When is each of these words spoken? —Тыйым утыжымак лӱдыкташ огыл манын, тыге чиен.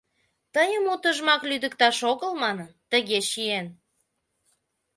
—Тыйым 0.53 0.83
утыжымак 0.93 1.41
лӱдыкташ 1.49 1.97
огыл 2.11 2.31
манын, 2.43 2.69
тыге 2.91 3.19
чиен. 3.29 3.67